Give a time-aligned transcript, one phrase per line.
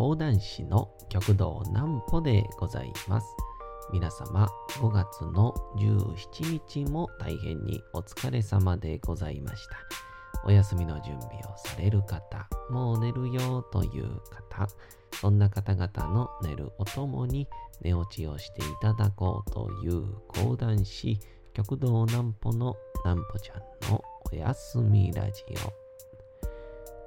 [0.00, 3.26] 講談師の極道南歩でございます。
[3.92, 4.48] 皆様、
[4.80, 9.76] 5月の17日も大変にお疲れ様でございました。
[10.46, 14.66] お休みの準備をされる方、もう寝るよという方、
[15.20, 17.46] そんな方々の寝るおともに
[17.82, 21.20] 寝落ちをしていただこうという講談師、
[21.52, 22.74] 極道南歩の
[23.04, 25.79] 南歩ちゃんのおやすみラジオ。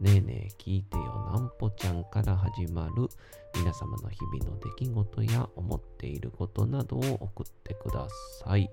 [0.00, 3.06] ねえねえ聞いてよなんぽちゃんから始まる
[3.54, 8.06] 皆様の日々の出来事や思っていることなどを送ってくだ
[8.42, 8.70] さい。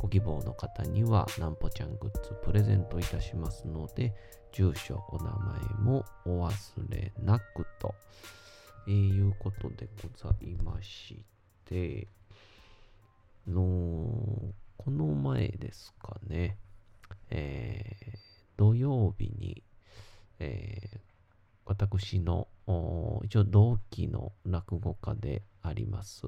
[0.00, 4.14] ご希望の方にはなんぽちゃんグッズプレゼントいたしますので、
[4.52, 6.52] 住所、お名前もお忘
[6.90, 7.96] れなくと、
[8.86, 11.24] えー、いうことでございまし
[11.64, 12.06] て、
[13.48, 16.56] のこの前ですかね、
[17.30, 18.18] えー、
[18.56, 19.64] 土曜日に
[20.40, 20.98] えー、
[21.64, 22.48] 私の
[23.24, 26.26] 一応同期の落語家であります、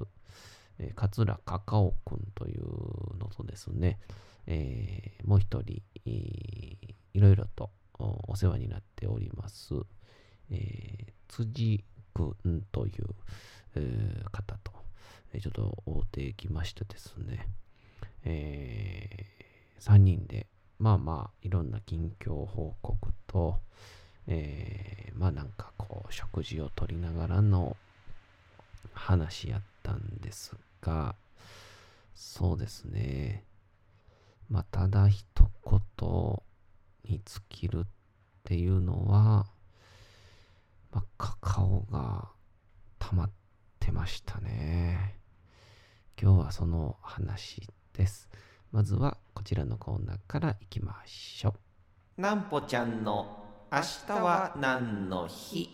[0.79, 3.99] えー、桂カカオくんというのとですね、
[4.47, 7.71] えー、もう一人、いろいろと
[8.27, 9.75] お世話になっております、
[10.49, 13.05] えー、辻くんという、
[13.75, 14.71] えー、方と、
[15.33, 17.47] えー、ちょっと会うてきましてですね、
[18.23, 20.47] えー、3人で、
[20.79, 23.59] まあまあ、いろんな近況報告と、
[24.27, 27.75] えー、まあなんかこう食事をとりながらの
[28.93, 31.15] 話やったんですが、
[32.13, 33.43] そうですね。
[34.49, 35.25] まあただ一
[35.65, 36.41] 言
[37.05, 37.83] に尽きるっ
[38.43, 39.47] ていうのは、
[40.91, 42.29] まあ、カカオが
[42.99, 43.29] 溜まっ
[43.79, 45.17] てましたね。
[46.21, 48.29] 今日はその話です。
[48.71, 51.55] まずはこちらのコーナーからいきましょ
[52.17, 52.21] う。
[52.21, 53.40] なんぽちゃんの
[53.73, 55.69] 明日は何の日？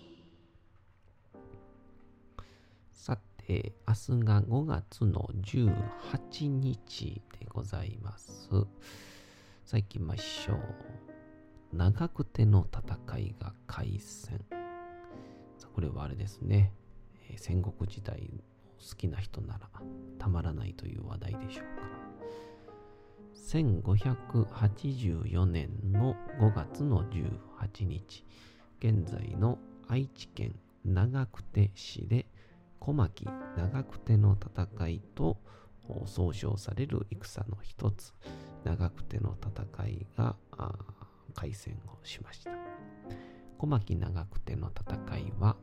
[2.92, 8.50] さて、明日が5月の18日でございます。
[9.66, 11.76] さあ行きましょう。
[11.76, 14.46] 長くての戦いが開戦。
[15.74, 16.74] これはあれですね。
[17.36, 18.30] 戦国時代
[18.78, 19.68] 好きな人なら
[20.20, 21.97] たまらないという話題でしょうか。
[23.48, 28.26] 1584年の5月の18日、
[28.80, 30.54] 現在の愛知県
[30.84, 32.26] 長久手市で
[32.82, 33.26] 小牧
[33.56, 35.38] 長久手の戦いと
[36.06, 38.14] 総称される戦の一つ、
[38.66, 40.36] 長久手の戦いが
[41.34, 42.52] 開戦をしました。
[43.58, 45.56] 小牧長久手の戦いは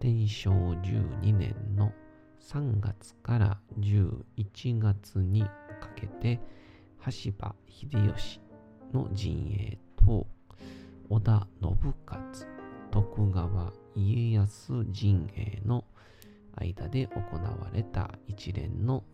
[0.00, 1.92] 天正12年の
[2.40, 5.50] 3月から11月にか
[5.94, 6.40] けて
[7.00, 8.40] 羽柴秀吉
[8.92, 10.26] の陣営と
[11.08, 12.22] 織田信勝、
[12.90, 15.84] 徳川家康陣営の
[16.56, 19.04] 間で行われた一連の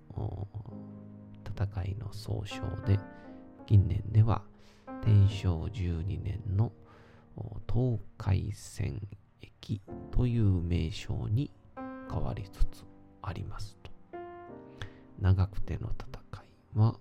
[1.47, 2.99] 戦いの総称で、
[3.67, 4.43] 近年では
[5.03, 6.73] 天正12年の
[7.73, 9.01] 東海戦
[9.41, 9.81] 役
[10.11, 11.51] という名称に
[12.11, 12.85] 変わりつつ
[13.23, 13.91] ありますと。
[15.21, 16.97] 長くての戦いは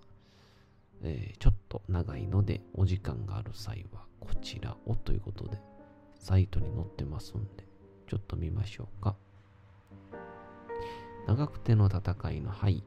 [1.04, 5.58] えー、ちょっと長いのでお時間がある際はこちらをということで
[6.18, 7.66] サイトに載ってますんで
[8.08, 9.16] ちょっと見ましょうか。
[11.26, 12.82] 長くての戦いの背景。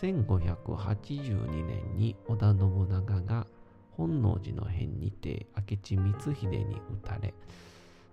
[0.00, 3.46] 1582年に織田信長が
[3.92, 7.32] 本能寺の変にて明智光秀に討たれ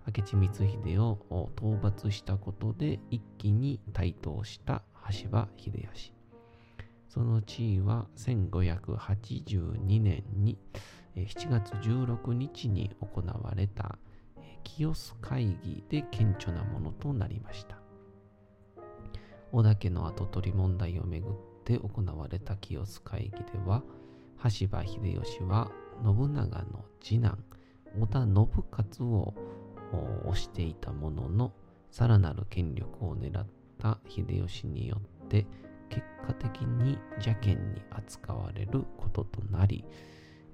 [0.08, 6.23] 明智光秀を討伐したことで一気に台頭した羽柴秀吉。
[7.14, 10.58] その地位は1582年に
[11.16, 14.00] 7月16日に行われた
[14.64, 17.78] 清須会議で顕著なものとなりました。
[19.52, 21.32] 織田家の跡取り問題をめぐっ
[21.64, 23.84] て行われた清須会議では、
[24.38, 25.70] 羽柴秀吉は
[26.04, 27.38] 信長の次男、
[27.96, 28.34] 織田信
[28.72, 29.36] 勝を
[30.32, 31.54] 推していたものの、
[31.92, 33.46] さらなる権力を狙っ
[33.78, 35.46] た秀吉によって
[35.94, 39.86] 結果的に邪剣に扱われることとなり、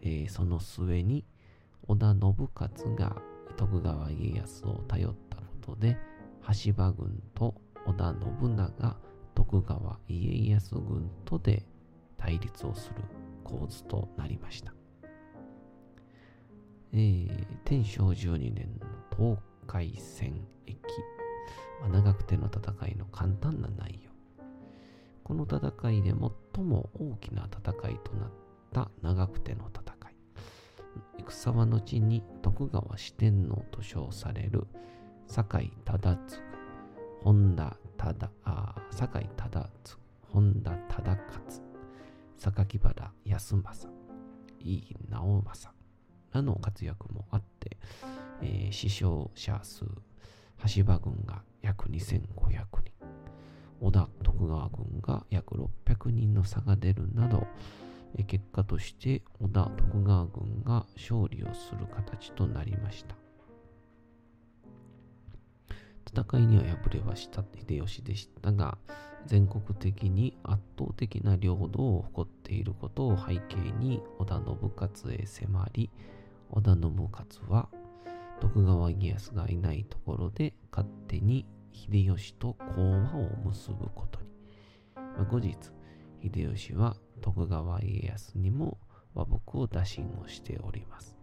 [0.01, 1.23] えー、その末に
[1.87, 3.15] 織田信勝が
[3.55, 5.97] 徳川家康を頼ったことで
[6.41, 7.55] 羽柴軍と
[7.85, 8.97] 織田信長、
[9.33, 11.65] 徳川家康軍とで
[12.17, 13.03] 対立をする
[13.45, 14.73] 構図となりました。
[16.91, 19.37] えー、天正12年の東
[19.67, 20.79] 海戦役、
[21.79, 24.08] まあ、長久手の戦いの簡単な内容。
[25.29, 28.31] この戦いで最も大きな戦いとなっ
[28.73, 30.15] た長久手の戦い。
[31.19, 34.65] 戦は後に徳川四天王と称される
[35.27, 36.41] 酒井忠次、
[37.21, 39.97] 本田忠、あ酒井忠次、
[40.33, 41.61] 本田忠勝、
[42.39, 43.93] 榊原康政、
[44.59, 45.75] 井伊直政
[46.31, 47.77] らの活躍もあって、
[48.41, 49.85] えー、死傷者数、
[50.57, 52.17] 羽柴軍が約2500
[52.83, 52.98] 人、
[53.81, 57.47] 織田徳川軍が約600人の差が出るなど、
[58.27, 63.15] 結果として織田徳川軍が勝利をする形となりました。
[66.07, 68.77] 戦いには敗れはした秀吉でしたが、
[69.25, 75.89] 全国的に圧倒的な領土を誇っていることを背景に織田信勝へ迫り、
[76.49, 77.69] 織田信勝は
[78.39, 84.29] 徳川家康がいないところで勝手に秀吉と講和を結ぶことに。
[85.29, 85.57] 後日、
[86.21, 88.77] 秀吉は徳川家康にも
[89.13, 91.17] 和睦を打診をしております。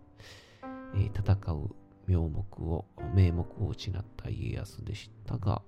[0.94, 1.74] えー、戦う
[2.06, 5.62] 名目を、名目を失った家康でしたが、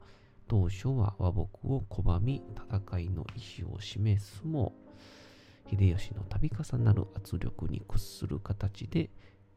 [0.47, 4.75] 当初は和睦を拒み戦いの意思を示すも、
[5.71, 9.11] 秀吉の度重なる圧力に屈する形で、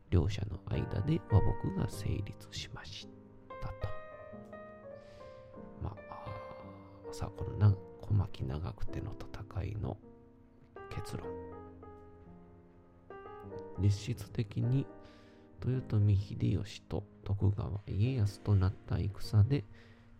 [0.09, 3.07] 両者の間で和睦が成立しまし
[3.62, 4.00] たと。
[7.13, 9.98] さ、この小牧長久手の戦いの
[10.90, 11.28] 結論。
[13.80, 14.86] 実質的に
[15.66, 19.63] 豊臣秀吉と徳川家康となった戦で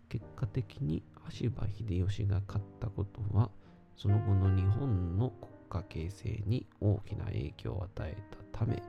[0.08, 3.50] 結果的に羽柴秀吉が勝ったことは
[3.96, 5.30] その後の日本の
[5.70, 8.16] 国家形成に大きな影響を与え
[8.52, 8.82] たため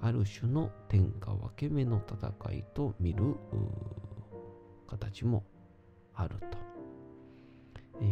[0.00, 3.36] ある種の天下分け目の戦いと見る
[4.86, 5.44] 形も
[6.14, 6.58] あると、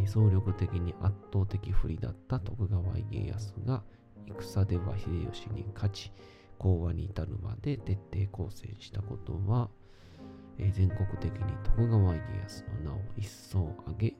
[0.05, 3.83] 総力的に圧倒的不利だった徳川家康が
[4.39, 6.11] 戦では秀吉に勝ち
[6.57, 9.69] 講和に至るまで徹底抗戦したことは、
[10.57, 14.15] 全国的に徳川家康の名を一層上げ、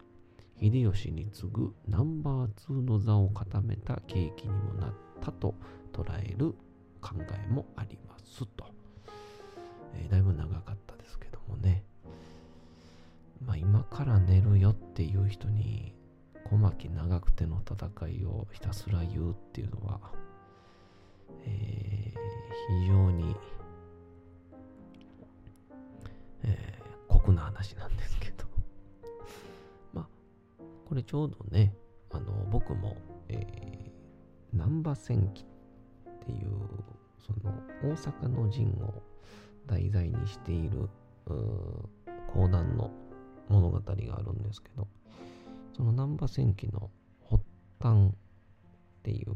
[0.61, 5.55] 秀吉に次ぐナンバー2の座を固めた契機にもなったと
[5.93, 6.53] 捉える
[7.01, 8.65] 考えもありますと。
[9.95, 11.83] えー、だいぶ長かったですけどもね。
[13.45, 15.93] まあ今から寝るよっていう人に
[16.49, 19.99] 小牧長久手の戦いをひたすら言うっていうのは、
[21.43, 23.35] えー、非常に、
[26.43, 28.45] えー、酷な話なんですけど。
[29.93, 30.07] まあ、
[30.87, 31.75] これちょうどね、
[32.11, 32.95] あの、僕も、
[33.27, 36.49] えー、難波戦記っていう、
[37.19, 37.53] その、
[37.83, 39.03] 大阪の陣を
[39.65, 40.89] 題材にしている、
[41.25, 42.89] 講談の
[43.49, 44.87] 物語があるんですけど、
[45.75, 46.89] その難波戦記の
[47.29, 47.43] 発
[47.79, 48.13] 端っ
[49.03, 49.35] ていう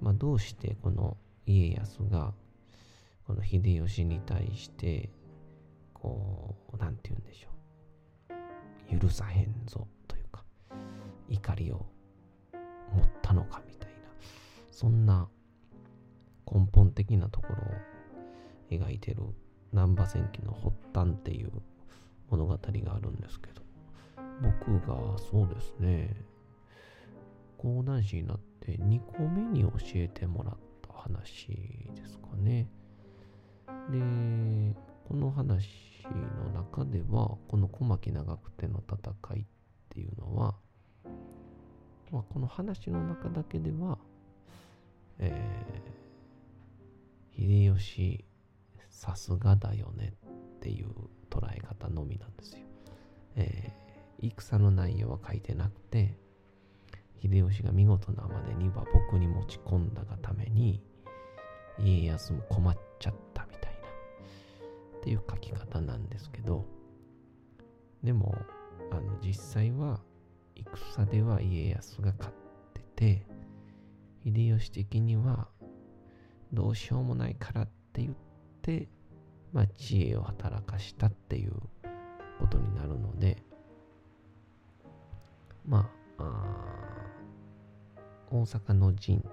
[0.00, 2.32] まあ、どうしてこの家康が
[3.26, 5.10] この秀吉に対して
[5.92, 7.48] こうなんて言うんでしょ
[8.94, 8.98] う。
[9.00, 10.42] 許さへんぞというか
[11.28, 11.84] 怒りを
[12.94, 13.94] 持ったのかみたいな
[14.70, 15.28] そんな
[16.50, 17.54] 根本的なところ
[18.76, 19.22] を描いてる
[19.72, 21.50] 難波戦記の発端っていう
[22.30, 22.58] 物語が
[22.94, 23.62] あるんですけど
[24.42, 26.14] 僕がそうですね
[27.58, 30.54] 講談師になって2個目に教えてもらっ
[30.86, 31.48] た話
[31.94, 32.68] ですかね。
[33.90, 34.74] で、
[35.08, 35.68] この話
[36.44, 39.44] の中では、この小牧長久手の戦いっ
[39.88, 40.54] ていうのは、
[42.12, 43.98] まあ、この話の中だけでは、
[45.18, 48.24] えー、秀吉
[48.88, 50.14] さすがだよね
[50.58, 50.88] っていう
[51.30, 52.60] 捉え方のみなんですよ。
[53.36, 56.16] えー、戦の内容は書いてなくて、
[57.22, 60.80] 秀吉が見事なまでには僕に持ち込んだがために
[61.78, 63.68] 家康も困っちゃったみたいな
[64.98, 66.64] っていう書き方なんですけど
[68.02, 68.36] でも
[68.90, 70.00] あの実際は
[70.54, 72.36] 戦では家康が勝っ
[72.74, 73.26] てて
[74.24, 75.48] 秀吉的には
[76.52, 78.14] どうしようもないからって言っ
[78.62, 78.88] て
[79.52, 81.52] まあ知恵を働かしたっていう
[82.38, 83.42] ことになるので
[85.66, 86.78] まああ
[88.30, 89.24] 大阪の陣、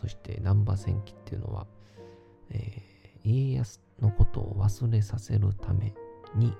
[0.00, 1.66] そして難波戦記っていうのは、
[2.50, 5.92] えー、家康のことを忘れさせるため
[6.36, 6.54] に、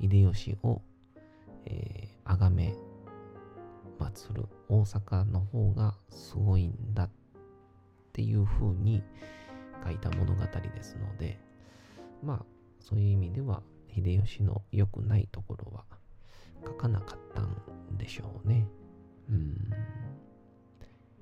[0.00, 0.80] 秀吉を、
[1.66, 2.74] えー、崇め
[3.98, 7.10] 祀る大阪の方がすごいんだっ
[8.12, 9.02] ていう風に
[9.84, 11.38] 書いた物語ですので、
[12.22, 12.44] まあ、
[12.80, 13.62] そういう意味では、
[13.94, 15.84] 秀吉の良くないところは
[16.64, 18.68] 書かなかったんでしょうね。
[19.28, 19.70] うん。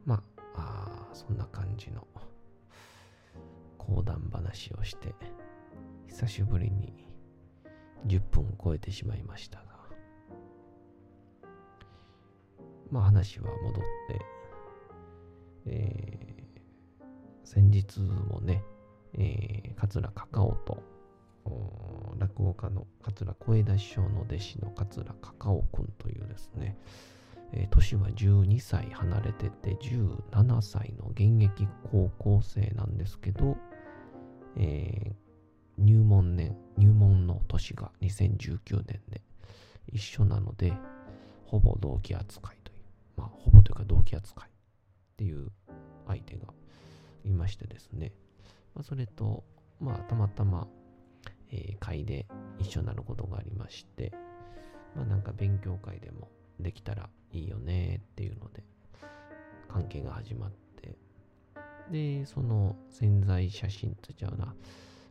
[0.05, 0.23] ま
[0.55, 2.07] あ、あそんな感じの
[3.77, 5.15] 講談話をして、
[6.09, 7.09] 久しぶりに
[8.07, 9.65] 10分超えてしまいましたが、
[12.91, 14.21] まあ話は戻って、
[15.67, 18.63] えー、先日もね、
[19.15, 20.83] えー、桂カカオと
[22.19, 26.77] 落語家の桂小枝師匠の弟子の桂カカオくんというですね、
[27.53, 33.57] えー、年は12歳離れてて17歳の現役高校生なんですけど、
[34.57, 39.23] えー、入門年、入門の年が2019年で
[39.91, 40.73] 一緒なので、
[41.47, 42.79] ほぼ同期扱いという、
[43.17, 44.53] まあ、ほぼというか同期扱いっ
[45.17, 45.51] ていう
[46.07, 46.53] 相手が
[47.25, 48.13] いましてですね、
[48.75, 49.45] まあ、それと、
[49.81, 50.67] まあ、たまたま、
[51.51, 52.27] えー、会で
[52.59, 54.13] 一緒になることがありまして、
[54.95, 56.29] まあ、なんか勉強会でも
[56.61, 58.65] できたらいいよねっていうので、
[59.69, 60.97] 関係が始まって、
[61.91, 64.55] で、その潜在写真とちゃうな、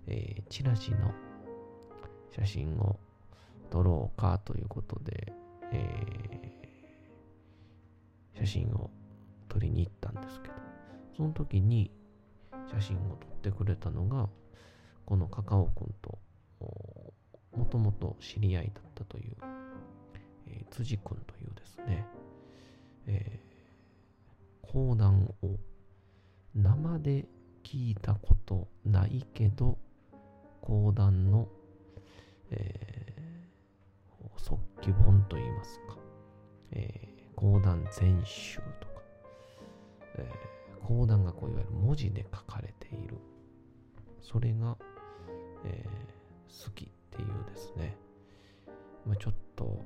[0.08, 1.14] えー、チラシの
[2.32, 3.00] 写真を
[3.70, 5.34] 撮ろうかということで、
[5.72, 8.90] えー、写真を
[9.50, 10.54] 撮りに行ったんですけど、
[11.16, 11.92] その時に
[12.72, 14.30] 写真を撮ってくれたのが、
[15.06, 16.20] このカカオくんと
[17.58, 19.36] もともと知り合いだったという、
[20.48, 22.06] えー、辻くんというですね、
[23.08, 25.58] えー、講談を
[26.54, 27.26] 生で
[27.64, 29.78] 聞いたことないけど、
[30.62, 31.48] 講談の、
[32.52, 35.98] えー、速記本といいますか、
[36.72, 39.02] えー、講談全集とか、
[40.16, 43.18] えー、講談がこういわゆる文字で書かれている。
[44.22, 44.78] それが、
[45.66, 47.98] えー、好きっていうですね。
[49.06, 49.82] まあ、ちょっと、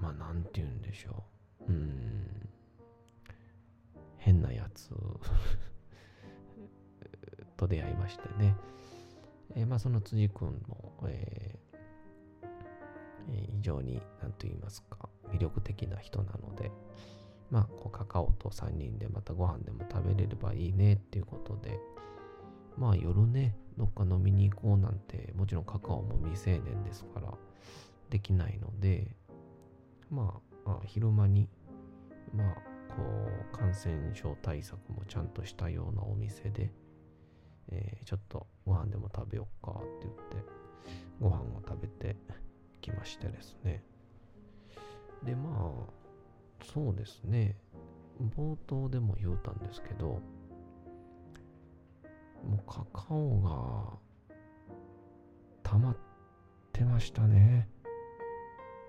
[0.00, 1.24] まあ、なんて言うんでしょ
[1.68, 1.72] う。
[1.72, 2.48] うん、
[4.16, 4.90] 変なやつ
[7.56, 8.56] と出会いましてね。
[9.54, 16.70] えー、まあ、その辻君も、えー、非常に、なんと言いますか、魅力的な人なので、
[17.50, 21.78] まあ、カカオと3人でまたご飯でも食べれればいいねっていうことで、
[22.76, 27.32] まあ夜ね、どっか飲みに行こうなんて、もちろんカカオも未成年ですから、
[28.10, 29.14] できないので、
[30.10, 31.48] まあ、昼間に、
[32.34, 32.54] まあ、
[32.94, 33.02] こ
[33.52, 36.70] う、感染症対策もちゃんとしたようなお店で、
[37.70, 40.48] えー、ちょっとご飯でも食べようかって言って、
[41.20, 42.16] ご飯を食べて
[42.80, 43.82] きましてですね。
[45.22, 45.97] で、まあ、
[46.62, 47.56] そうですね。
[48.36, 50.20] 冒頭でも言うたんですけど、
[52.44, 53.98] もうカカオが
[55.62, 55.96] 溜まっ
[56.72, 57.68] てましたね。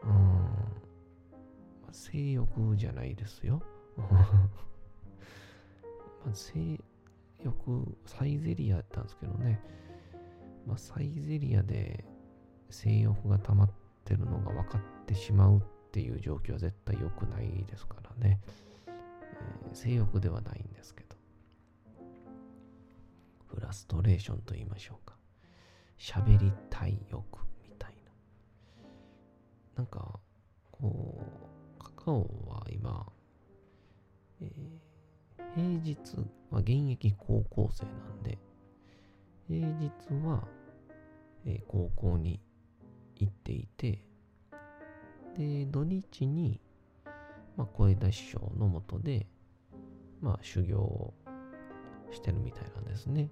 [0.04, 0.50] うん。
[1.92, 3.62] 性欲じゃないですよ。
[3.98, 4.20] ま
[6.32, 6.80] あ、性
[7.44, 9.62] よくサイゼリアやったんですけどね、
[10.66, 12.04] まあ、サイゼリアで
[12.70, 13.70] 性欲が溜まっ
[14.04, 18.40] てるのが分かってしまうっていう状況は絶対良くないですからね、
[18.88, 21.16] えー、性欲ではないんですけど。
[23.48, 25.16] フラストレーションと言いましょうか。
[25.98, 28.12] 喋りたい欲みたいな。
[29.78, 30.20] なんか
[30.72, 31.20] こ
[31.80, 33.06] うカカオは今、
[34.42, 34.90] えー
[35.56, 35.98] 平日
[36.52, 38.38] は現役高校生なんで、
[39.48, 39.92] 平日
[40.24, 40.48] は、
[41.46, 42.40] えー、高校に
[43.16, 44.04] 行っていて、
[45.38, 46.60] で、土日に、
[47.56, 49.28] まあ、小枝師匠のもとで、
[50.22, 51.14] まあ、修行を
[52.12, 53.30] してるみたいなんですね。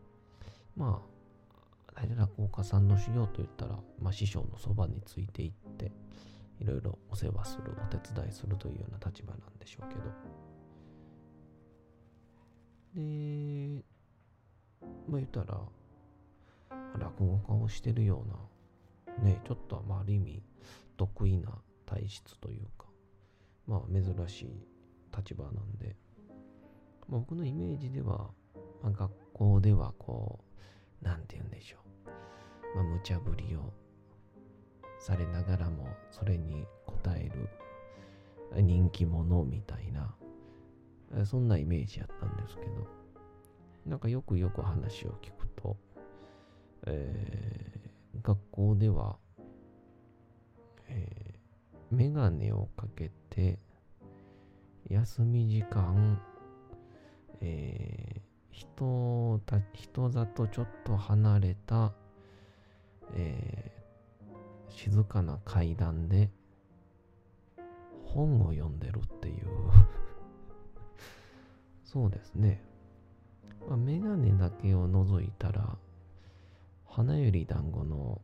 [0.76, 5.92] まあ、大体落語家さんの修行といったら、まあ、師匠のそばについていって、
[6.60, 10.02] いろいろお世話する、お手伝いするというような立場なんでしょうけど、
[12.96, 13.84] で、
[15.08, 15.60] まあ言ったら、
[17.00, 20.44] 落語家をしてるような、ね、ちょっとまあある意味
[20.98, 21.50] 得意な
[21.88, 22.86] 体質というか、
[23.66, 24.68] まあ珍しい
[25.16, 25.96] 立場なんで、
[27.08, 28.30] まあ、僕のイメージでは、
[28.84, 30.40] まあ、学校ではこ
[31.02, 32.76] う、なんて言うんでしょう。
[32.76, 33.74] まあ無茶ぶりを
[35.00, 40.16] されながらも、それに応える人気者みたいな、
[41.26, 42.88] そんなイメージやったんですけど、
[43.86, 45.78] なんかよくよく話を聞くと、
[46.86, 49.18] えー、学校では、
[50.90, 51.27] え
[51.92, 53.60] メガネをかけて、
[54.90, 56.22] 休み時間、
[57.42, 61.94] えー、人た人里ちょっと離れた、
[63.14, 66.30] えー、静かな階段で
[68.06, 69.48] 本を読んでるっていう
[71.84, 72.62] そうですね。
[73.68, 75.78] まあ、メガネだけを除いたら、
[76.86, 78.22] 花より団子の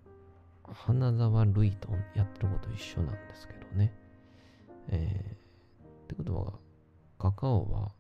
[0.63, 3.93] 花沢類とやってること一緒なんですけどね。
[4.89, 6.53] えー、ってことは、
[7.19, 7.91] カカオは、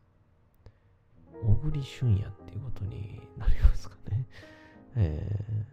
[1.41, 4.27] 小栗旬也っていうことになりますかね。
[4.95, 5.65] え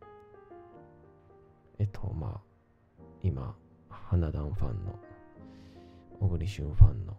[0.00, 0.06] ー、
[1.78, 3.56] えっと、まあ、今、
[3.88, 4.98] 花壇ファンの、
[6.20, 7.16] 小栗旬ファンの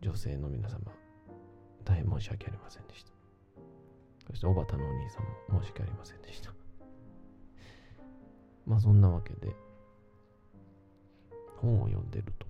[0.00, 0.80] 女性の皆様、
[1.84, 3.12] 大変申し訳ありませんでした。
[4.28, 6.57] そして、小畑のお兄さんも申し訳ありませんでした。
[8.68, 9.56] まあ、そんなわけで、
[11.56, 12.46] 本を読んでると。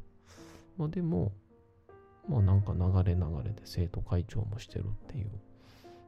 [0.77, 1.33] まあ、でも、
[2.29, 5.31] まあ、なんか流れ流れで生徒会長もしてるっていう、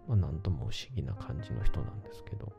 [0.08, 2.52] まあ、なんとも不思議な感じの人なんですけど、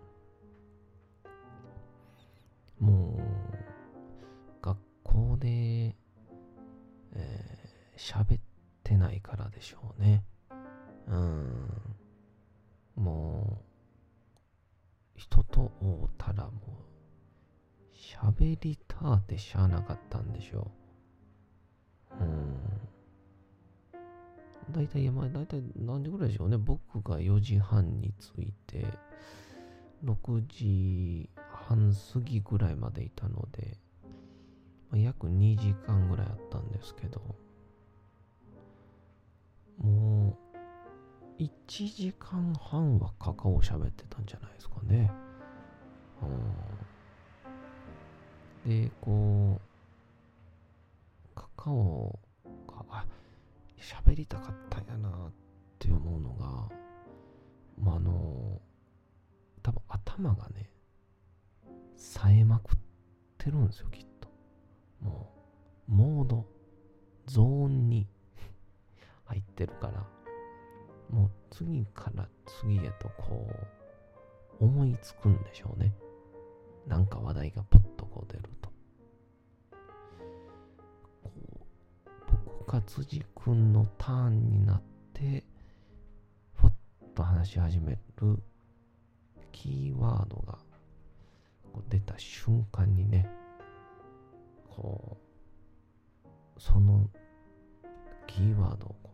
[2.79, 8.41] もう、学校で、えー、喋っ
[8.83, 10.23] てないからでしょうね。
[11.07, 11.69] うん。
[12.95, 16.91] もう、人と会うたらもう、
[18.01, 20.71] 喋りたーってしゃあなかったんでしょ
[22.19, 22.23] う。
[22.23, 22.57] うん。
[24.71, 26.57] だいたい、まあ、だいたい何時ぐらいでしょうね。
[26.57, 28.85] 僕が4時半に着いて、
[30.03, 33.77] 6時半過ぎぐらいまでいたので、
[34.89, 37.21] まあ、約2時間ぐらいあったんですけど、
[39.77, 40.35] も
[41.39, 45.11] う、1時間半はカカオ喋ってたんじゃないですかね。
[46.21, 46.29] うん、
[48.65, 52.19] で、こう、カカオ
[52.67, 53.05] が、あ、
[53.79, 55.31] 喋りたかったんやなっ
[55.79, 56.69] て思うのが、
[57.79, 58.61] まあ、あの、
[59.63, 60.69] 多分頭がね、
[61.95, 62.77] 冴えまくっ
[63.37, 64.29] てるんですよ、きっと。
[65.01, 65.31] も
[65.89, 66.45] う、モード、
[67.25, 68.07] ゾーンに
[69.25, 70.07] 入ってるから、
[71.09, 73.47] もう次から次へとこ
[74.59, 75.95] う、思いつくんでしょうね。
[76.87, 78.69] なんか話題がポッとこう出ると。
[81.23, 81.31] こ
[82.05, 82.09] う、
[82.45, 84.81] 僕が辻君のターンになっ
[85.13, 85.43] て、
[86.53, 86.71] ふっ
[87.15, 88.41] と話し始める
[89.51, 90.57] キーワードが
[91.71, 93.27] こう出た瞬間にね、
[94.69, 95.17] こ
[96.25, 96.27] う、
[96.59, 97.09] その
[98.27, 99.13] キーワードをこ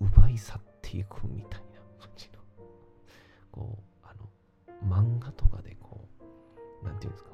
[0.00, 2.38] う奪い去っていくみたいな感じの、
[3.50, 6.17] こう、あの、漫画とかでこう、
[6.82, 7.30] なんていうんですか、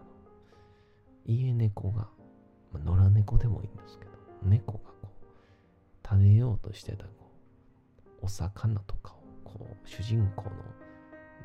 [1.27, 2.09] 家猫が、
[2.73, 4.11] まあ、野良猫でもいいんですけど、
[4.43, 7.11] 猫がこう、食べようとしてたこ
[8.23, 10.51] うお魚とかを、こう、主人公の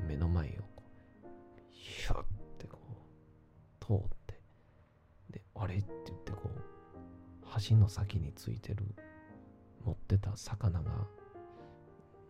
[0.07, 0.83] 目の前をこ
[1.23, 1.27] う、
[1.71, 2.23] ヒュッ
[2.57, 2.79] てこ
[3.81, 4.41] う、通って、
[5.31, 6.59] で、あれって言ってこう、
[7.69, 8.85] 橋の先についてる、
[9.83, 11.07] 持ってた魚が、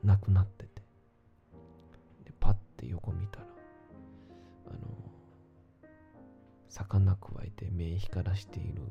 [0.03, 0.81] なくなってて、
[2.25, 3.45] で、パッて横見たら、
[6.69, 8.83] 魚くわえて目光らしている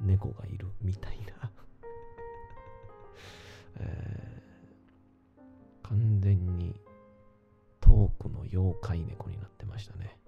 [0.00, 1.52] 猫がいるみたいな
[3.80, 6.74] えー、完全に
[7.80, 10.18] 遠くの妖怪猫になってましたね。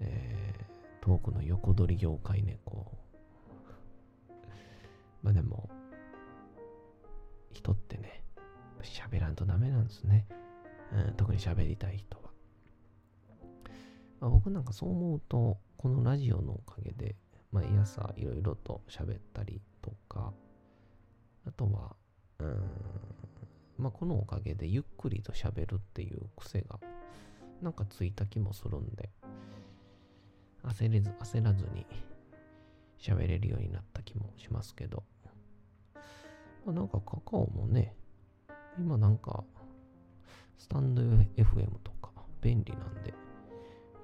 [0.00, 2.92] えー、遠くの横取り妖怪猫。
[5.22, 5.70] まあでも、
[7.52, 8.24] 人ってね、
[8.82, 10.26] 喋らんとダメなんですね。
[10.92, 12.23] うん、特に喋りたい人。
[14.24, 17.14] まあ、僕なんかそう思うと、このラジオのおかげで、
[17.52, 20.32] 毎朝いろいろと喋ったりとか、
[21.46, 21.94] あとは、
[22.38, 22.62] うん、
[23.76, 26.80] まあこのおかげでゆっくりと喋るっていう癖が
[27.60, 29.10] なんかついた気もするんで、
[30.62, 31.84] 焦れず、焦らずに
[32.98, 35.02] 喋れるようになった気もしますけど、
[36.64, 37.94] まあ、なんかカカオもね、
[38.78, 39.44] 今なんか、
[40.56, 42.10] スタンド FM とか
[42.40, 43.12] 便利なんで、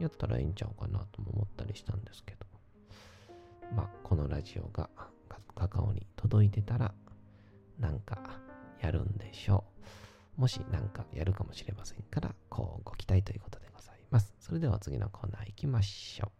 [0.01, 2.47] やったらいいんちゃうかなとも思ったりしたんですけど、
[3.77, 4.89] まあ、このラジオが
[5.55, 6.95] カカオに届いてたら、
[7.79, 8.19] なんか
[8.81, 9.65] やるんでしょ
[10.39, 10.41] う。
[10.41, 14.35] もしなんかやるかもしれませんから、こうご期待ということでございます。
[14.39, 16.40] それでは次のコーナー行きましょう。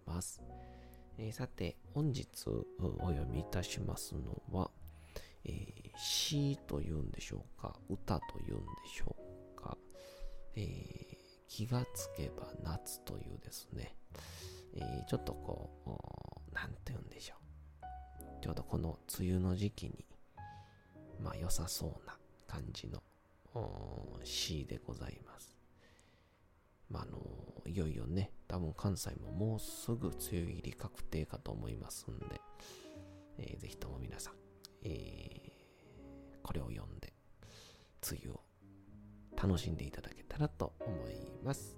[1.17, 2.27] えーさて、本日
[2.79, 4.69] お読みいたしますのは、
[5.45, 9.15] えー詩というんでしょうか、歌というんでしょ
[9.55, 9.77] うか、
[10.55, 13.95] えー気がつけば夏というですね、
[14.73, 18.43] えーちょっとこうおー、なんて言うんでしょう。
[18.43, 20.05] ちょうどこの梅雨の時期に、
[21.21, 23.01] まあ良さそうな感じの
[24.23, 25.50] 詩でございます。
[26.91, 27.19] まあ、あの、
[27.65, 32.41] いよいよね、多分関西ももうすぐ梅雨入り確定かと思いますんで、
[33.37, 34.33] えーぜひとも皆さん、
[34.83, 35.51] えー
[36.43, 37.13] これを読んで、
[38.11, 38.41] 梅雨を
[39.41, 41.77] 楽しんでいただけたらと思います。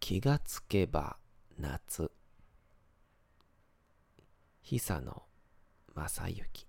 [0.00, 1.16] 気がつけば
[1.56, 2.10] 夏
[4.72, 5.22] 久野
[5.96, 6.68] 正幸。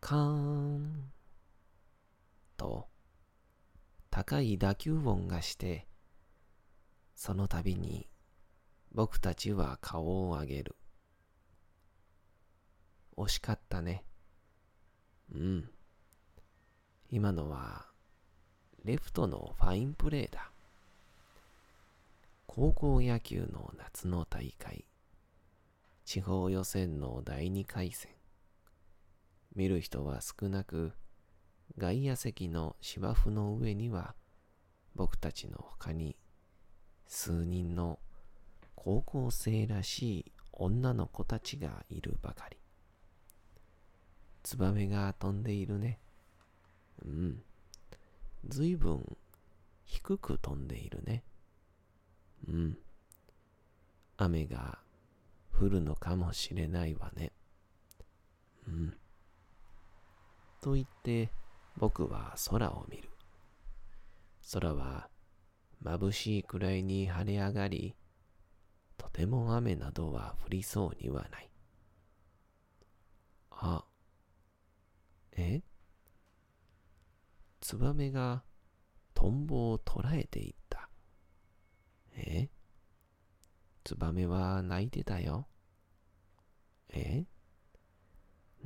[0.00, 1.12] カーン
[2.56, 2.88] と
[4.10, 5.86] 高い打球音がして
[7.14, 8.08] その度に
[8.92, 10.74] 僕たちは顔を上げる。
[13.16, 14.02] 惜しかったね。
[15.32, 15.70] うん。
[17.08, 17.86] 今のは
[18.84, 20.50] レフトのファインプレーだ。
[22.56, 24.84] 高校野球の夏の大会、
[26.04, 28.12] 地方予選の第2回戦。
[29.56, 30.92] 見る人は少なく、
[31.78, 34.14] 外野席の芝生の上には、
[34.94, 36.14] 僕たちの他に、
[37.08, 37.98] 数人の
[38.76, 42.56] 高校生らしい女の子たちがいるばかり。
[44.44, 45.98] ツバメが飛んでいるね。
[47.04, 47.42] うん。
[48.46, 49.16] ずいぶん
[49.86, 51.24] 低く飛んでいるね。
[52.48, 52.78] うん。
[54.16, 54.78] 雨が
[55.52, 57.32] 降るのかもしれないわね。
[58.66, 58.94] うん。
[60.60, 61.30] と言って
[61.76, 63.10] 僕は空を見る。
[64.52, 65.08] 空は
[65.82, 67.94] 眩しいくらいに晴れ上がり、
[68.96, 71.50] とても雨などは降りそうにはない。
[73.50, 73.84] あ、
[75.36, 75.62] え？
[77.60, 78.44] ツバメが
[79.14, 80.63] トンボを捕らえていた。
[82.16, 82.48] え？
[83.84, 85.46] ツバメは泣いてたよ。
[86.90, 87.24] え？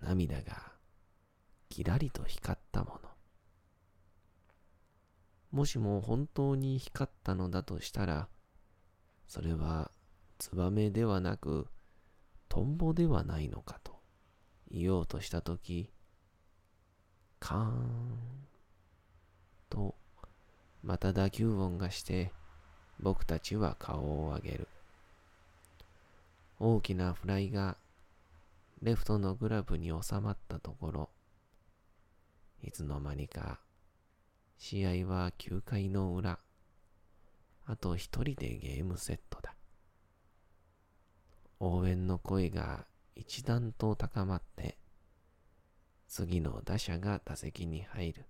[0.00, 0.72] 涙が
[1.68, 3.08] キラリと光ったもの。
[5.50, 8.28] もしも本当に光ったのだとしたら、
[9.26, 9.90] それは
[10.38, 11.66] ツバメではなく
[12.48, 13.98] トンボではないのかと
[14.70, 15.90] 言おうとしたとき、
[17.40, 18.18] カーン
[19.70, 19.96] と、
[20.82, 22.32] また打球音がして、
[23.00, 24.68] 僕たちは顔を上げる。
[26.58, 27.76] 大きなフライが、
[28.82, 31.08] レフトのグラブに収まったところ、
[32.62, 33.60] いつの間にか、
[34.58, 36.40] 試合は9回の裏、
[37.66, 39.54] あと一人でゲームセットだ。
[41.60, 44.76] 応援の声が一段と高まって、
[46.08, 48.24] 次の打者が打席に入る。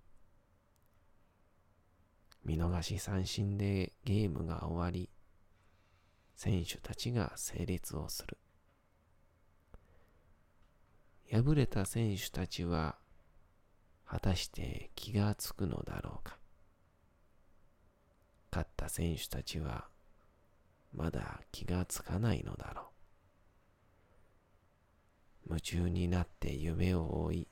[2.49, 5.07] 見逃し三振でゲームが終わり、
[6.35, 8.39] 選手たちが整列をする。
[11.31, 12.95] 敗れた選手たちは、
[14.03, 16.39] 果たして気がつくのだろうか。
[18.51, 19.85] 勝った選手たちは、
[20.91, 22.81] まだ気がつかないのだろ
[25.45, 25.49] う。
[25.49, 27.47] 夢中になって夢を追い、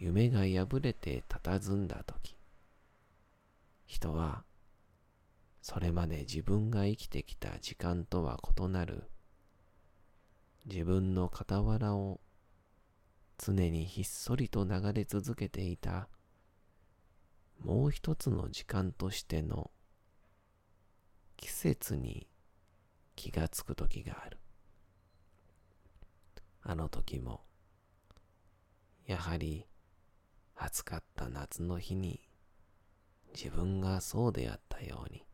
[0.00, 2.39] 夢が破れて佇んだとき、
[3.90, 4.44] 人は、
[5.62, 9.10] それまで自分が生きてきた時間とは異なる、
[10.64, 12.20] 自分の傍らを
[13.36, 16.08] 常にひっそりと流れ続けていた、
[17.58, 19.72] もう一つの時間としての
[21.36, 22.28] 季節に
[23.16, 24.38] 気がつく時がある。
[26.62, 27.40] あの時も、
[29.04, 29.66] やはり
[30.54, 32.29] 暑かった夏の日に
[33.34, 35.24] 自分がそうであったように、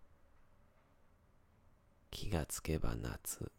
[2.11, 3.51] 気がつけば夏、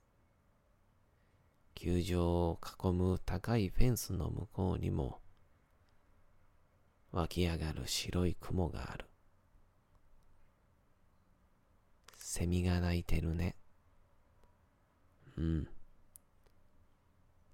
[1.75, 5.19] 球場を囲む高いフェンスの向こうにも
[7.11, 9.05] 湧き上がる白い雲がある。
[12.15, 13.55] セミが鳴いてるね。
[15.37, 15.67] うん。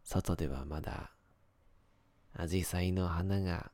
[0.03, 1.11] 外ではまだ、
[2.33, 3.71] アジサイの花が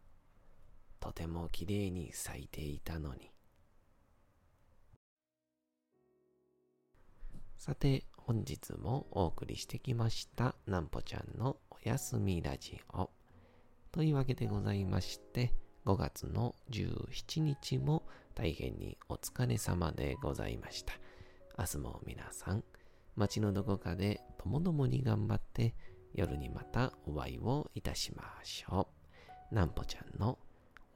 [1.00, 3.32] とてもきれいに咲いていたのに。
[7.58, 13.10] さて、本日もお送りしてきました、なんぽちゃんのおやすみラジオ。
[13.92, 15.54] というわけでございまして、
[15.86, 20.94] 5月の17日も大変にお疲れ様でございました。
[21.58, 22.64] 明日も皆さん、
[23.16, 25.76] 街のどこかでともどもに頑張って
[26.14, 28.90] 夜にまたお会いをいたしましょ
[29.52, 29.56] う。
[29.56, 30.38] なんぽちゃんの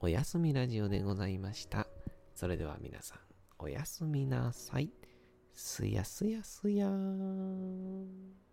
[0.04, 1.86] おやすみラジオでございました。
[2.34, 3.18] それでは皆さん、
[3.58, 4.90] おやすみなさい。
[5.54, 8.43] すやすやすやーん。